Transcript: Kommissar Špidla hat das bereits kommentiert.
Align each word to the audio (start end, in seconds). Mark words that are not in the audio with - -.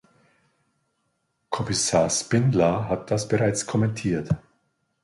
Kommissar 1.49 2.09
Špidla 2.09 2.89
hat 2.89 3.11
das 3.11 3.27
bereits 3.27 3.67
kommentiert. 3.67 4.29